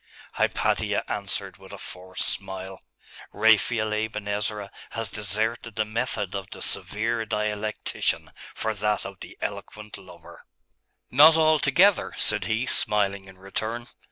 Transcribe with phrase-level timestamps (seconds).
[0.33, 2.81] Hypatia answered with a forced smile.
[3.31, 9.37] 'Raphael Aben Ezra has deserted the method of the severe dialectician for that of the
[9.41, 10.43] eloquent lover.'
[11.11, 13.85] 'Not altogether,' said he, smiling in return.